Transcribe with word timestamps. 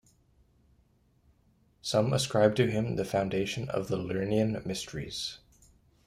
Some 1.83 2.11
ascribe 2.11 2.55
to 2.55 2.65
him 2.71 2.95
the 2.95 3.05
foundation 3.05 3.69
of 3.69 3.87
the 3.87 3.97
Lernaean 3.97 4.65
mysteries. 4.65 5.37